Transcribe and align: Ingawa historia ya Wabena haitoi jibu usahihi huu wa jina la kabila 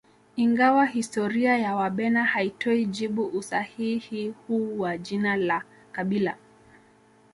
Ingawa 0.35 0.85
historia 0.85 1.57
ya 1.57 1.75
Wabena 1.75 2.23
haitoi 2.23 2.85
jibu 2.85 3.25
usahihi 3.27 4.29
huu 4.47 4.79
wa 4.79 4.97
jina 4.97 5.35
la 5.37 5.63
kabila 5.91 6.37